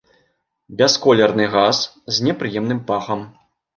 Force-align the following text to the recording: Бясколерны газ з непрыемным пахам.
Бясколерны 0.79 1.45
газ 1.55 1.83
з 2.17 2.27
непрыемным 2.29 2.81
пахам. 2.89 3.21